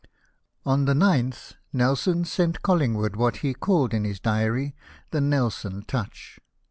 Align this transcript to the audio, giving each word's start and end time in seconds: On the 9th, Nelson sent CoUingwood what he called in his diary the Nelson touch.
On 0.65 0.85
the 0.85 0.95
9th, 0.95 1.57
Nelson 1.71 2.25
sent 2.25 2.63
CoUingwood 2.63 3.15
what 3.15 3.37
he 3.45 3.53
called 3.53 3.93
in 3.93 4.03
his 4.03 4.19
diary 4.19 4.73
the 5.11 5.21
Nelson 5.21 5.83
touch. 5.83 6.39